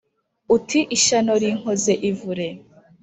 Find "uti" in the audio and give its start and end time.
0.55-0.79